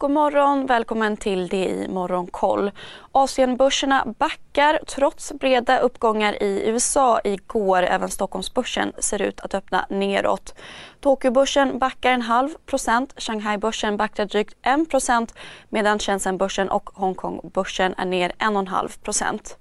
[0.00, 2.70] God morgon, välkommen till det i Morgonkoll.
[3.12, 7.82] Asienbörserna backar trots breda uppgångar i USA igår.
[7.82, 10.54] Även Stockholmsbörsen ser ut att öppna neråt.
[11.00, 15.34] Tokyobörsen backar en halv procent, Shanghaibörsen backar drygt 1 procent
[15.68, 19.56] medan Shenzhenbörsen och Hongkongbörsen är ner en och en halv procent.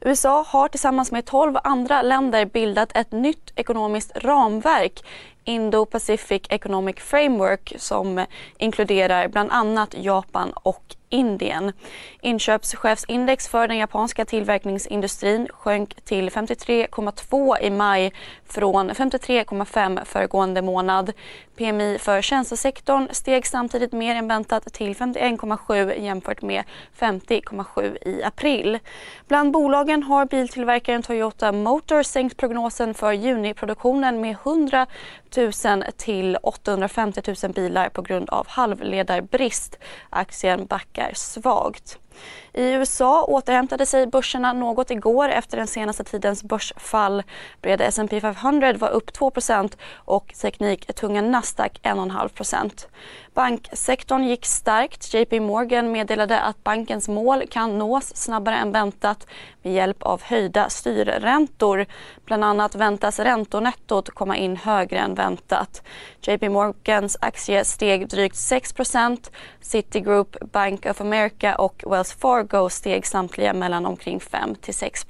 [0.00, 5.04] USA har tillsammans med 12 andra länder bildat ett nytt ekonomiskt ramverk
[5.50, 8.26] Indo-Pacific Economic Framework som
[8.58, 11.72] inkluderar bland annat Japan och Indien.
[12.20, 18.12] Inköpschefsindex för den japanska tillverkningsindustrin sjönk till 53,2 i maj
[18.48, 21.12] från 53,5 föregående månad.
[21.56, 26.64] PMI för tjänstesektorn steg samtidigt mer än väntat till 51,7 jämfört med
[26.98, 28.78] 50,7 i april.
[29.28, 34.86] Bland bolagen har biltillverkaren Toyota Motor sänkt prognosen för juniproduktionen med 100
[35.36, 35.52] 000
[35.96, 39.78] till 850 000 bilar på grund av halvledarbrist.
[40.10, 41.98] Aktien backar ökar svagt.
[42.52, 47.22] I USA återhämtade sig börserna något igår efter den senaste tidens börsfall.
[47.62, 52.86] Breda S&P 500 var upp 2% och tekniktunga Nasdaq 1,5%
[53.34, 55.14] Banksektorn gick starkt.
[55.14, 59.26] JP Morgan meddelade att bankens mål kan nås snabbare än väntat
[59.62, 61.86] med hjälp av höjda styrräntor.
[62.24, 65.82] Bland annat väntas räntonettot komma in högre än väntat.
[66.22, 72.39] JP Morgans aktie steg drygt 6% Citigroup, Bank of America och Wells Fargo
[72.70, 75.06] steg samtliga mellan omkring 5 till 6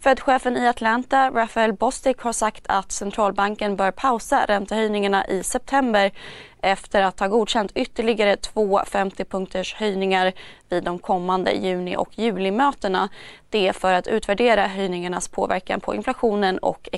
[0.00, 6.12] Fed-chefen i Atlanta, Rafael Bostic, har sagt att centralbanken bör pausa räntehöjningarna i september
[6.62, 10.32] efter att ha godkänt ytterligare två 50-punkters höjningar
[10.68, 13.08] vid de kommande juni och julimötena.
[13.50, 16.88] Det är för att utvärdera höjningarnas påverkan på inflationen och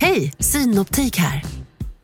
[0.00, 1.42] Hej, Synoptik här.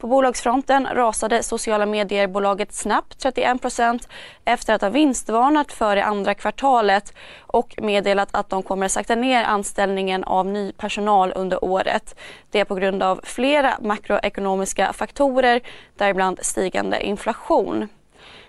[0.00, 4.08] På bolagsfronten rasade sociala medier-bolaget Snap 31%
[4.44, 9.44] efter att ha vinstvarnat för det andra kvartalet och meddelat att de kommer sakta ner
[9.44, 12.18] anställningen av ny personal under året.
[12.50, 15.60] Det är på grund av flera makroekonomiska faktorer,
[15.96, 17.88] däribland stigande inflation.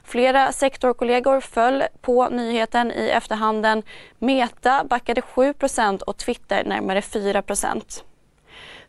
[0.03, 3.83] Flera sektorkollegor föll på nyheten i efterhanden.
[4.19, 7.41] Meta backade 7% och Twitter närmare 4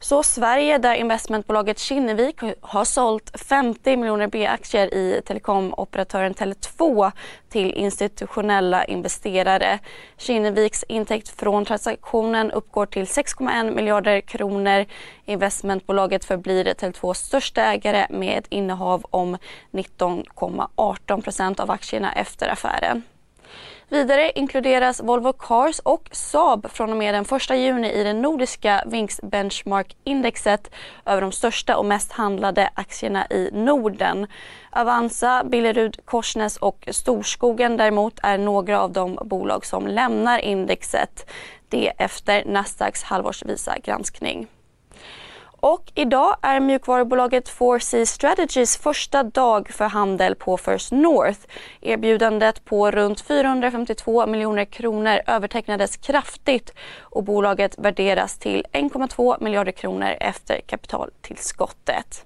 [0.02, 7.12] så Sverige där investmentbolaget Kinnevik har sålt 50 miljoner B-aktier i telekomoperatören Tele2
[7.48, 9.78] till institutionella investerare.
[10.16, 14.84] Kinneviks intäkt från transaktionen uppgår till 6,1 miljarder kronor.
[15.24, 19.38] Investmentbolaget förblir Tele2s största ägare med ett innehav om
[19.70, 23.02] 19,18 procent av aktierna efter affären.
[23.92, 28.84] Vidare inkluderas Volvo Cars och Saab från och med den 1 juni i det nordiska
[28.86, 30.70] Vinx Benchmark-indexet
[31.06, 34.26] över de största och mest handlade aktierna i Norden.
[34.70, 41.30] Avanza, Billerud, Korsnäs och Storskogen däremot är några av de bolag som lämnar indexet.
[41.68, 44.48] Det efter Nasdaqs halvårsvisa granskning.
[45.64, 51.40] Och idag är mjukvarubolaget 4C Strategies första dag för handel på First North.
[51.80, 60.14] Erbjudandet på runt 452 miljoner kronor övertecknades kraftigt och bolaget värderas till 1,2 miljarder kronor
[60.20, 62.24] efter kapitaltillskottet.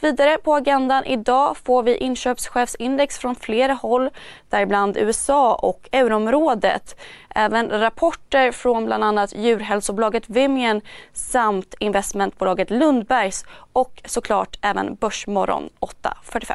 [0.00, 4.10] Vidare på agendan idag får vi inköpschefsindex från flera håll,
[4.50, 7.00] däribland USA och euroområdet.
[7.34, 10.80] Även rapporter från bland annat djurhälsobolaget Vimian
[11.12, 16.54] samt investmentbolaget Lundbergs och såklart även Börsmorgon 8.45.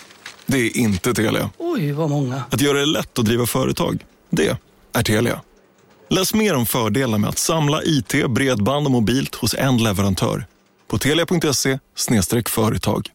[0.51, 1.49] det är inte Telia.
[1.57, 2.43] Oj, vad många.
[2.49, 4.57] Att göra det lätt att driva företag, det
[4.93, 5.41] är Telia.
[6.09, 10.45] Läs mer om fördelarna med att samla IT, bredband och mobilt hos en leverantör
[10.87, 11.79] på telia.se
[12.49, 13.07] företag.